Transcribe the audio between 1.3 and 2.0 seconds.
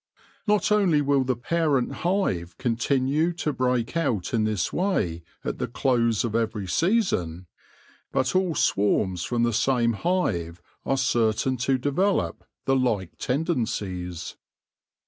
parent